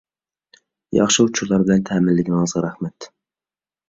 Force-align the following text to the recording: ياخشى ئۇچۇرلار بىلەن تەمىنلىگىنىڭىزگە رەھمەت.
ياخشى 0.99 1.25
ئۇچۇرلار 1.25 1.61
بىلەن 1.65 1.83
تەمىنلىگىنىڭىزگە 1.89 2.63
رەھمەت. 2.67 3.09